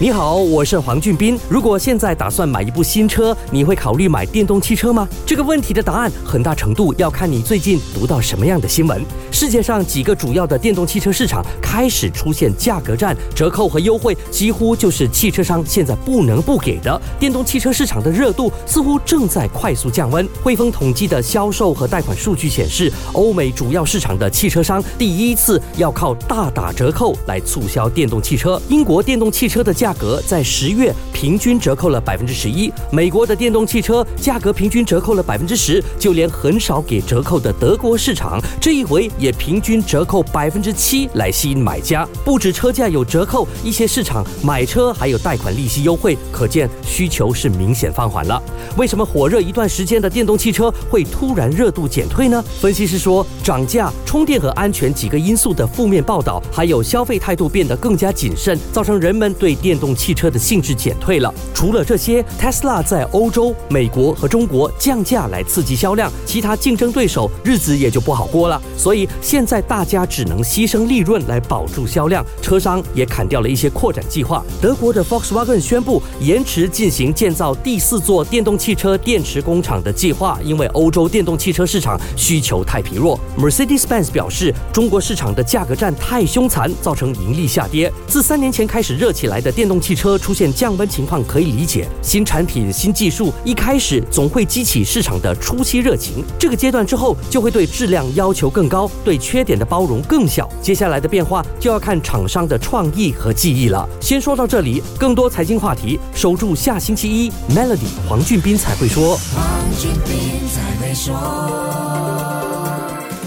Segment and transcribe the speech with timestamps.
[0.00, 1.36] 你好，我是黄俊斌。
[1.48, 5.08] 如果现在打算买一部新车，你会考虑买电动汽车吗？
[5.26, 9.04] 这个问题的答案很大程度要看你最近读到什么样的新闻。
[9.32, 17.02] 世界上几个主要的电动汽车市场开始出现价格战，折扣和优惠几乎就是汽车商现在不能不给的。
[17.18, 20.24] 电动汽车市场的热度似乎正在快速降温。
[20.44, 28.62] 汇丰统计的销售和贷款数据显示，欧美主要市场的汽车商第一次要靠大打折扣来促销电动汽车。
[28.68, 29.87] 英国电动汽车的价。
[29.88, 42.06] 价格在十月平均折扣了百分之十一，美国的电动汽车价格平均折扣了百分之十，就连很少给折扣的德国市场，这一回也平均折扣百分之七来吸引买家。
[42.22, 48.42] 不止车价有折扣，一些市场买车还有贷款利息优惠，可见需求是明显放缓了。
[48.76, 52.44] 为什么火热一段时间的电动汽车会突然热度减退呢？
[52.60, 61.32] 分析师说，涨价、充电和安全几个因素的负面报道，还有消费态度变得更加谨慎，造成人们对电动汽车的兴致减退了。
[61.54, 68.60] 除了这些，Tesla 在欧洲、美国和中国降价来刺激销量，其他竞争对手日子也就不好过了。
[68.76, 74.44] 所以现在大家只能牺牲利润来保住销量，车商也砍掉了一些扩展计划。
[74.60, 83.18] 德国的 Volkswagen 宣布延迟进行建造第四座电动汽车电池工厂的计划，因为欧洲电动汽车市场需求太疲弱。
[83.38, 87.92] Mercedes-Benz 表示，中国市场的价格战太凶残，造成盈利下跌。
[88.06, 100.48] 自三年前开始热起来的电电动汽车出现降温情况可以理解，新产品、新技术一开始总会激起市场的初期热情，这个阶段之后就会对质量要求更高，对缺点的包容更小。
[100.62, 103.86] 接下来的变化就要看厂商的创意和技艺了。
[104.00, 109.18] 先说到这里，更多财经话题，守住下星期一，Melody 黄俊斌才会说。
[109.34, 109.44] 黄
[109.78, 112.47] 俊斌才会说。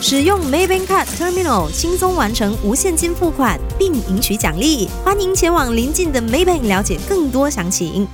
[0.04, 4.90] 使用 Maybank Card Terminal 轻松完成无现金付款，并赢取奖励。
[5.06, 8.08] 欢迎前往临近的 Maybank 了解更多详情。